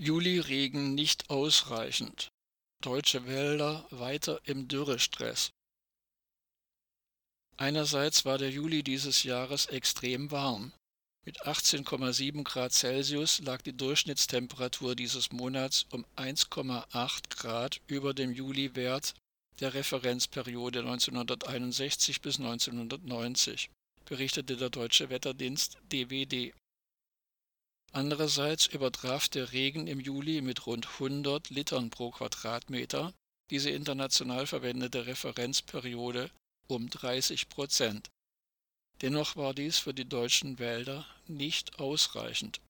Juli-Regen 0.00 0.94
nicht 0.94 1.28
ausreichend. 1.28 2.30
Deutsche 2.80 3.26
Wälder 3.26 3.84
weiter 3.90 4.40
im 4.44 4.68
Dürrestress. 4.68 5.50
Einerseits 7.56 8.24
war 8.24 8.38
der 8.38 8.50
Juli 8.50 8.84
dieses 8.84 9.24
Jahres 9.24 9.66
extrem 9.66 10.30
warm. 10.30 10.72
Mit 11.26 11.42
18,7 11.42 12.44
Grad 12.44 12.72
Celsius 12.72 13.40
lag 13.40 13.60
die 13.62 13.76
Durchschnittstemperatur 13.76 14.94
dieses 14.94 15.32
Monats 15.32 15.84
um 15.90 16.06
1,8 16.14 17.30
Grad 17.30 17.80
über 17.88 18.14
dem 18.14 18.32
Juliwert 18.32 19.14
der 19.58 19.74
Referenzperiode 19.74 20.78
1961 20.78 22.20
bis 22.20 22.38
1990, 22.38 23.68
berichtete 24.04 24.56
der 24.56 24.70
Deutsche 24.70 25.10
Wetterdienst 25.10 25.76
DWD. 25.90 26.54
Andererseits 27.92 28.66
übertraf 28.66 29.28
der 29.28 29.52
Regen 29.52 29.86
im 29.86 29.98
Juli 29.98 30.40
mit 30.42 30.66
rund 30.66 30.86
100 30.86 31.50
Litern 31.50 31.90
pro 31.90 32.10
Quadratmeter 32.10 33.14
diese 33.50 33.70
international 33.70 34.46
verwendete 34.46 35.06
Referenzperiode 35.06 36.30
um 36.66 36.90
30 36.90 37.48
Prozent. 37.48 38.10
Dennoch 39.00 39.36
war 39.36 39.54
dies 39.54 39.78
für 39.78 39.94
die 39.94 40.08
deutschen 40.08 40.58
Wälder 40.58 41.06
nicht 41.26 41.78
ausreichend. 41.78 42.60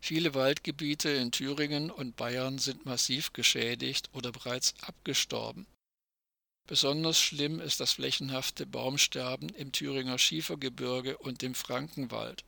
Viele 0.00 0.34
Waldgebiete 0.34 1.10
in 1.10 1.30
Thüringen 1.30 1.90
und 1.90 2.16
Bayern 2.16 2.58
sind 2.58 2.86
massiv 2.86 3.32
geschädigt 3.32 4.10
oder 4.12 4.32
bereits 4.32 4.74
abgestorben. 4.82 5.66
Besonders 6.66 7.20
schlimm 7.20 7.60
ist 7.60 7.80
das 7.80 7.92
flächenhafte 7.92 8.66
Baumsterben 8.66 9.50
im 9.50 9.72
Thüringer 9.72 10.18
Schiefergebirge 10.18 11.18
und 11.18 11.42
im 11.42 11.54
Frankenwald. 11.54 12.44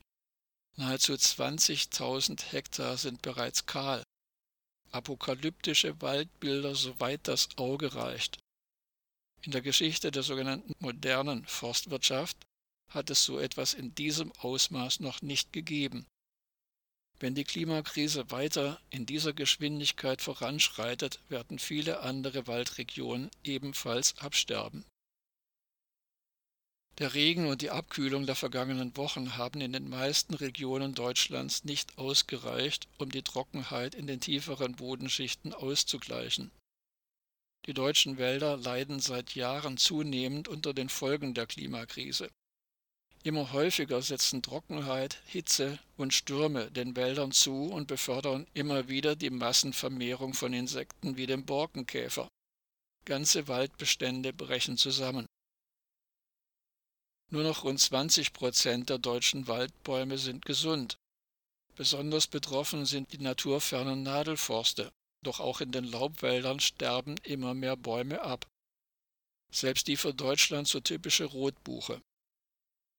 Nahezu 0.77 1.13
20.000 1.13 2.51
Hektar 2.51 2.97
sind 2.97 3.21
bereits 3.21 3.65
kahl. 3.65 4.03
Apokalyptische 4.91 6.01
Waldbilder, 6.01 6.75
soweit 6.75 7.27
das 7.27 7.49
Auge 7.57 7.95
reicht. 7.95 8.39
In 9.41 9.51
der 9.51 9.61
Geschichte 9.61 10.11
der 10.11 10.23
sogenannten 10.23 10.73
modernen 10.79 11.45
Forstwirtschaft 11.45 12.37
hat 12.89 13.09
es 13.09 13.23
so 13.23 13.39
etwas 13.39 13.73
in 13.73 13.95
diesem 13.95 14.31
Ausmaß 14.33 14.99
noch 14.99 15.21
nicht 15.21 15.53
gegeben. 15.53 16.05
Wenn 17.19 17.35
die 17.35 17.45
Klimakrise 17.45 18.29
weiter 18.31 18.81
in 18.89 19.05
dieser 19.05 19.31
Geschwindigkeit 19.31 20.21
voranschreitet, 20.21 21.21
werden 21.29 21.59
viele 21.59 22.01
andere 22.01 22.47
Waldregionen 22.47 23.31
ebenfalls 23.43 24.17
absterben. 24.17 24.83
Der 26.97 27.13
Regen 27.13 27.47
und 27.47 27.61
die 27.61 27.71
Abkühlung 27.71 28.25
der 28.25 28.35
vergangenen 28.35 28.95
Wochen 28.95 29.35
haben 29.35 29.59
in 29.59 29.73
den 29.73 29.89
meisten 29.89 30.33
Regionen 30.33 30.93
Deutschlands 30.93 31.65
nicht 31.65 31.97
ausgereicht, 31.97 32.87
um 32.97 33.11
die 33.11 33.21
Trockenheit 33.21 33.95
in 33.95 34.07
den 34.07 34.21
tieferen 34.21 34.75
Bodenschichten 34.75 35.53
auszugleichen. 35.53 36.51
Die 37.65 37.73
deutschen 37.73 38.17
Wälder 38.17 38.55
leiden 38.55 39.01
seit 39.01 39.35
Jahren 39.35 39.75
zunehmend 39.75 40.47
unter 40.47 40.73
den 40.73 40.87
Folgen 40.87 41.33
der 41.33 41.47
Klimakrise. 41.47 42.29
Immer 43.23 43.51
häufiger 43.51 44.01
setzen 44.01 44.41
Trockenheit, 44.41 45.19
Hitze 45.25 45.79
und 45.97 46.13
Stürme 46.13 46.69
den 46.69 46.95
Wäldern 46.95 47.31
zu 47.31 47.65
und 47.65 47.87
befördern 47.87 48.47
immer 48.53 48.87
wieder 48.87 49.15
die 49.15 49.31
Massenvermehrung 49.31 50.33
von 50.33 50.53
Insekten 50.53 51.17
wie 51.17 51.25
dem 51.25 51.43
Borkenkäfer. 51.43 52.29
Ganze 53.03 53.47
Waldbestände 53.47 54.31
brechen 54.31 54.77
zusammen. 54.77 55.25
Nur 57.31 57.43
noch 57.43 57.63
rund 57.63 57.79
20 57.79 58.33
Prozent 58.33 58.89
der 58.89 58.99
deutschen 58.99 59.47
Waldbäume 59.47 60.17
sind 60.17 60.45
gesund. 60.45 60.97
Besonders 61.75 62.27
betroffen 62.27 62.85
sind 62.85 63.11
die 63.11 63.17
naturfernen 63.17 64.03
Nadelforste, 64.03 64.91
doch 65.23 65.39
auch 65.39 65.59
in 65.59 65.71
den 65.71 65.83
Laubwäldern 65.83 66.59
sterben 66.59 67.15
immer 67.23 67.53
mehr 67.53 67.75
Bäume 67.75 68.21
ab. 68.21 68.47
Selbst 69.51 69.87
die 69.87 69.97
für 69.97 70.13
Deutschland 70.13 70.67
so 70.67 70.79
typische 70.79 71.25
Rotbuche. 71.25 72.01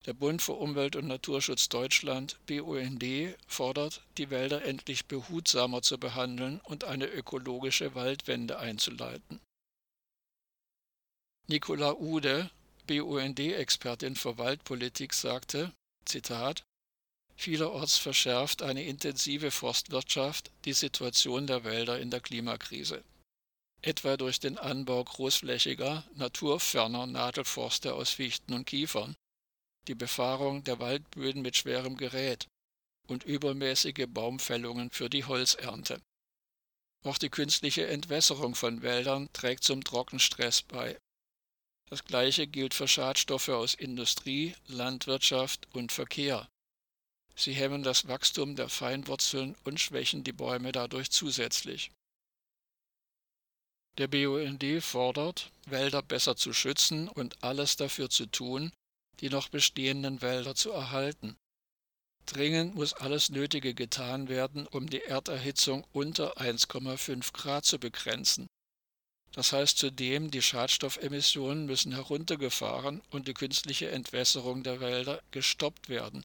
Der 0.07 0.13
Bund 0.13 0.41
für 0.41 0.53
Umwelt 0.53 0.95
und 0.95 1.07
Naturschutz 1.09 1.69
Deutschland 1.69 2.39
BUND 2.47 3.05
fordert, 3.49 4.05
die 4.19 4.31
Wälder 4.31 4.65
endlich 4.65 5.07
behutsamer 5.07 5.83
zu 5.83 5.99
behandeln 5.99 6.61
und 6.61 6.85
eine 6.85 7.07
ökologische 7.07 7.95
Waldwende 7.95 8.59
einzuleiten. 8.59 9.41
Nicola 11.49 11.95
Ude, 11.95 12.51
BUND-Expertin 12.87 14.17
für 14.17 14.39
Waldpolitik 14.39 15.13
sagte, 15.13 15.73
Zitat, 16.05 16.65
Vielerorts 17.37 17.99
verschärft 17.99 18.63
eine 18.63 18.85
intensive 18.85 19.51
Forstwirtschaft 19.51 20.51
die 20.65 20.73
Situation 20.73 21.47
der 21.47 21.65
Wälder 21.65 22.01
in 22.01 22.11
der 22.11 22.21
Klimakrise. 22.21 23.05
Etwa 23.83 24.17
durch 24.17 24.41
den 24.41 24.57
Anbau 24.57 25.05
großflächiger, 25.05 26.05
naturferner 26.15 27.07
Nadelforste 27.07 27.95
aus 27.95 28.11
Fichten 28.11 28.55
und 28.55 28.65
Kiefern, 28.65 29.15
die 29.87 29.95
Befahrung 29.95 30.65
der 30.65 30.81
Waldböden 30.81 31.43
mit 31.43 31.57
schwerem 31.57 31.97
Gerät 31.97 32.49
und 33.07 33.25
übermäßige 33.25 34.07
Baumfällungen 34.09 34.91
für 34.91 35.11
die 35.11 35.25
Holzernte. 35.25 36.01
Auch 37.05 37.19
die 37.19 37.29
künstliche 37.29 37.87
Entwässerung 37.87 38.55
von 38.55 38.83
Wäldern 38.83 39.29
trägt 39.33 39.63
zum 39.63 39.85
Trockenstress 39.85 40.63
bei. 40.63 40.99
Das 41.89 42.05
gleiche 42.05 42.47
gilt 42.47 42.75
für 42.75 42.89
Schadstoffe 42.89 43.49
aus 43.49 43.75
Industrie, 43.75 44.55
Landwirtschaft 44.67 45.69
und 45.73 45.93
Verkehr. 45.93 46.49
Sie 47.37 47.53
hemmen 47.53 47.83
das 47.83 48.09
Wachstum 48.09 48.57
der 48.57 48.69
Feinwurzeln 48.69 49.55
und 49.65 49.79
schwächen 49.79 50.25
die 50.25 50.33
Bäume 50.33 50.73
dadurch 50.73 51.11
zusätzlich. 51.11 51.91
Der 53.99 54.09
BUND 54.09 54.83
fordert, 54.83 55.51
Wälder 55.67 56.03
besser 56.03 56.37
zu 56.37 56.53
schützen 56.53 57.09
und 57.09 57.43
alles 57.43 57.77
dafür 57.77 58.11
zu 58.11 58.27
tun, 58.27 58.73
die 59.21 59.31
noch 59.31 59.49
bestehenden 59.49 60.21
Wälder 60.23 60.55
zu 60.55 60.71
erhalten. 60.71 61.37
Dringend 62.27 62.75
muss 62.75 62.93
alles 62.93 63.31
Nötige 63.31 63.73
getan 63.73 64.29
werden, 64.29 64.67
um 64.67 64.91
die 64.91 65.03
Erderhitzung 65.03 65.87
unter 65.93 66.39
1,5 66.39 67.33
Grad 67.33 67.65
zu 67.65 67.79
begrenzen. 67.79 68.49
Das 69.37 69.53
heißt 69.53 69.77
zudem, 69.77 70.31
die 70.31 70.41
Schadstoffemissionen 70.41 71.67
müssen 71.67 71.93
heruntergefahren 71.93 73.03
und 73.11 73.29
die 73.29 73.35
künstliche 73.35 73.91
Entwässerung 73.91 74.63
der 74.63 74.81
Wälder 74.81 75.23
gestoppt 75.31 75.91
werden. 75.91 76.25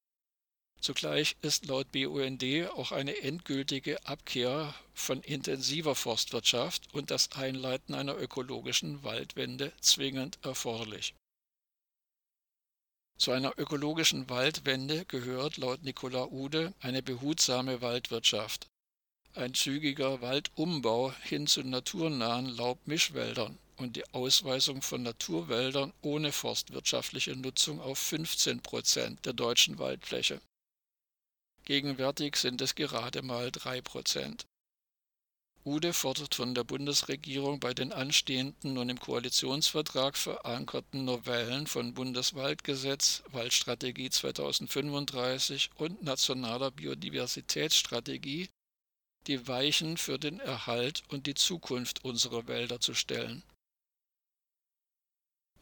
Zugleich 0.80 1.36
ist 1.42 1.66
laut 1.66 1.92
BUND 1.92 2.42
auch 2.74 2.94
eine 2.94 3.22
endgültige 3.22 4.04
Abkehr 4.06 4.74
von 4.94 5.22
intensiver 5.24 5.94
Forstwirtschaft 5.94 6.88
und 6.94 7.12
das 7.12 7.34
Einleiten 7.34 7.94
einer 7.96 8.18
ökologischen 8.18 9.04
Waldwende 9.04 9.74
zwingend 9.82 10.40
erforderlich. 10.42 11.14
Zu 13.18 13.32
einer 13.32 13.60
ökologischen 13.60 14.30
Waldwende 14.30 15.04
gehört 15.04 15.58
laut 15.58 15.84
Nicola 15.84 16.28
Ude 16.28 16.74
eine 16.80 17.04
behutsame 17.04 17.82
Waldwirtschaft, 17.82 18.68
ein 19.36 19.54
zügiger 19.54 20.22
Waldumbau 20.22 21.14
hin 21.24 21.48
zu 21.48 21.64
naturnahen 21.64 22.48
Laubmischwäldern 22.48 23.58
und 23.78 23.96
die 23.96 24.08
Ausweisung 24.14 24.82
von 24.82 25.04
Naturwäldern 25.04 25.94
ohne 26.02 26.32
forstwirtschaftliche 26.32 27.36
Nutzung 27.36 27.82
auf 27.82 27.98
15 27.98 28.62
Prozent 28.62 29.26
der 29.26 29.34
deutschen 29.34 29.80
Waldfläche. 29.80 30.42
Gegenwärtig 31.64 32.36
sind 32.36 32.62
es 32.62 32.76
gerade 32.76 33.22
mal 33.22 33.52
drei 33.52 33.82
Prozent. 33.82 34.46
Ude 35.64 35.94
fordert 35.94 36.34
von 36.34 36.56
der 36.56 36.64
Bundesregierung 36.64 37.60
bei 37.60 37.76
den 37.76 37.94
anstehenden 37.94 38.80
und 38.80 38.90
im 38.90 39.00
Koalitionsvertrag 39.00 40.18
verankerten 40.18 41.06
Novellen 41.06 41.68
von 41.68 41.94
Bundeswaldgesetz, 41.94 43.22
Waldstrategie 43.32 44.10
2035 44.10 45.70
und 45.76 46.02
nationaler 46.02 46.72
Biodiversitätsstrategie 46.72 48.50
die 49.28 49.48
Weichen 49.48 49.98
für 49.98 50.18
den 50.18 50.40
Erhalt 50.40 51.04
und 51.10 51.28
die 51.28 51.36
Zukunft 51.36 52.04
unserer 52.04 52.48
Wälder 52.48 52.80
zu 52.80 52.94
stellen. 52.94 53.44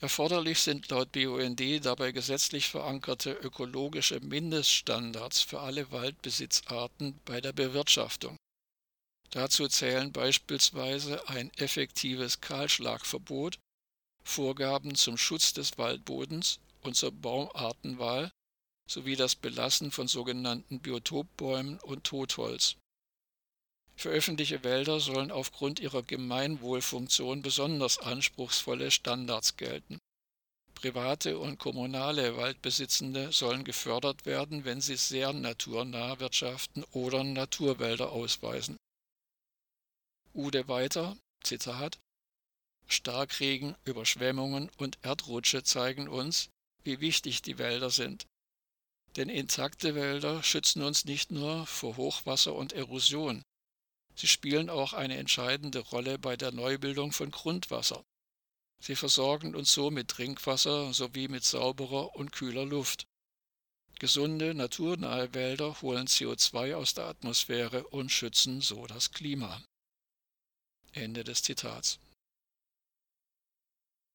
Erforderlich 0.02 0.60
sind 0.62 0.88
laut 0.90 1.12
BUND 1.12 1.62
dabei 1.84 2.14
gesetzlich 2.14 2.70
verankerte 2.70 3.34
ökologische 3.34 4.22
Mindeststandards 4.22 5.42
für 5.42 5.60
alle 5.60 5.92
Waldbesitzarten 5.92 7.20
bei 7.26 7.42
der 7.42 7.52
Bewirtschaftung. 7.52 8.38
Dazu 9.32 9.68
zählen 9.68 10.14
beispielsweise 10.14 11.28
ein 11.28 11.52
effektives 11.58 12.40
Kahlschlagverbot, 12.40 13.60
Vorgaben 14.24 14.96
zum 14.96 15.18
Schutz 15.18 15.54
des 15.54 15.78
Waldbodens 15.78 16.60
und 16.82 16.96
zur 16.96 17.12
Baumartenwahl 17.12 18.32
sowie 18.90 19.18
das 19.18 19.36
Belassen 19.36 19.92
von 19.92 20.08
sogenannten 20.08 20.80
Biotopbäumen 20.80 21.78
und 21.80 22.06
Totholz. 22.06 22.78
Für 24.00 24.12
öffentliche 24.12 24.64
Wälder 24.64 25.02
sollen 25.02 25.30
aufgrund 25.30 25.82
ihrer 25.82 26.04
Gemeinwohlfunktion 26.04 27.42
besonders 27.42 27.98
anspruchsvolle 27.98 28.92
Standards 28.92 29.58
gelten. 29.58 30.00
Private 30.74 31.38
und 31.38 31.60
kommunale 31.60 32.38
Waldbesitzende 32.38 33.34
sollen 33.34 33.66
gefördert 33.66 34.26
werden, 34.26 34.64
wenn 34.64 34.80
sie 34.80 34.96
sehr 34.96 35.34
naturnah 35.34 36.18
wirtschaften 36.22 36.86
oder 36.94 37.26
Naturwälder 37.26 38.14
ausweisen. 38.14 38.78
Ude 40.34 40.70
weiter, 40.70 41.18
Zitat, 41.44 42.00
Starkregen, 42.88 43.76
Überschwemmungen 43.84 44.72
und 44.78 44.98
Erdrutsche 45.02 45.64
zeigen 45.64 46.08
uns, 46.08 46.48
wie 46.86 47.02
wichtig 47.02 47.42
die 47.42 47.58
Wälder 47.58 47.90
sind. 47.90 48.28
Denn 49.18 49.28
intakte 49.28 49.94
Wälder 49.94 50.42
schützen 50.42 50.84
uns 50.84 51.04
nicht 51.04 51.32
nur 51.32 51.68
vor 51.68 51.98
Hochwasser 51.98 52.56
und 52.56 52.72
Erosion, 52.72 53.44
sie 54.20 54.28
spielen 54.28 54.70
auch 54.70 54.92
eine 54.92 55.18
entscheidende 55.18 55.80
Rolle 55.80 56.20
bei 56.20 56.36
der 56.36 56.52
Neubildung 56.52 57.14
von 57.14 57.32
Grundwasser. 57.32 58.04
Sie 58.82 58.96
versorgen 58.96 59.56
uns 59.56 59.72
so 59.72 59.92
mit 59.92 60.10
Trinkwasser 60.10 60.94
sowie 60.94 61.30
mit 61.30 61.46
sauberer 61.46 62.16
und 62.16 62.32
kühler 62.32 62.66
Luft. 62.66 63.08
Gesunde, 64.00 64.54
naturnahe 64.54 65.34
Wälder 65.34 65.82
holen 65.82 66.08
CO2 66.08 66.76
aus 66.76 66.94
der 66.94 67.06
Atmosphäre 67.06 67.88
und 67.88 68.12
schützen 68.12 68.62
so 68.62 68.88
das 68.88 69.12
Klima. 69.12 69.64
Ende 70.92 71.24
des 71.24 71.44
Zitats. 71.44 72.00